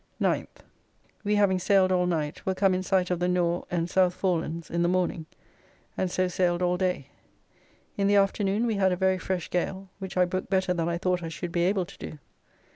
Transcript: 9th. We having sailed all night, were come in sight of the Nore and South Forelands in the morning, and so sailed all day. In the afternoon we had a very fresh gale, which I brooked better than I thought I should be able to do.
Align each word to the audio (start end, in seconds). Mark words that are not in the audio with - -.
9th. 0.19 0.63
We 1.23 1.35
having 1.35 1.59
sailed 1.59 1.91
all 1.91 2.07
night, 2.07 2.43
were 2.43 2.55
come 2.55 2.73
in 2.73 2.81
sight 2.81 3.11
of 3.11 3.19
the 3.19 3.27
Nore 3.27 3.67
and 3.69 3.87
South 3.87 4.15
Forelands 4.15 4.71
in 4.71 4.81
the 4.81 4.87
morning, 4.89 5.27
and 5.95 6.09
so 6.09 6.27
sailed 6.27 6.63
all 6.63 6.75
day. 6.75 7.09
In 7.97 8.07
the 8.07 8.15
afternoon 8.15 8.65
we 8.65 8.73
had 8.77 8.91
a 8.91 8.95
very 8.95 9.19
fresh 9.19 9.51
gale, 9.51 9.89
which 9.99 10.17
I 10.17 10.25
brooked 10.25 10.49
better 10.49 10.73
than 10.73 10.89
I 10.89 10.97
thought 10.97 11.21
I 11.21 11.29
should 11.29 11.51
be 11.51 11.65
able 11.65 11.85
to 11.85 11.97
do. 11.99 12.19